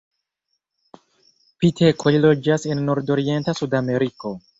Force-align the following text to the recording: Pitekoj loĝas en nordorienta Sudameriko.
Pitekoj 1.63 2.13
loĝas 2.23 2.65
en 2.71 2.81
nordorienta 2.87 3.55
Sudameriko. 3.61 4.33